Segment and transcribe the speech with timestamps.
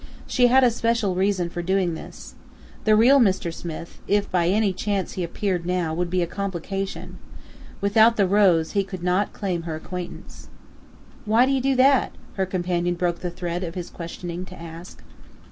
[0.25, 2.33] She had a special reason for doing this.
[2.85, 3.53] The real Mr.
[3.53, 7.19] Smith, if by any chance he appeared now, would be a complication.
[7.81, 10.47] Without the rose he could not claim her acquaintance.
[11.25, 15.03] "Why do you do that?" her companion broke the thread of his questioning to ask.